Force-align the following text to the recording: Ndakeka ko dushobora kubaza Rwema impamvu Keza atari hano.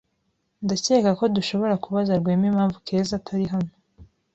Ndakeka 0.63 1.09
ko 1.19 1.23
dushobora 1.35 1.75
kubaza 1.83 2.19
Rwema 2.19 2.45
impamvu 2.51 2.77
Keza 2.87 3.11
atari 3.19 3.45
hano. 3.53 3.71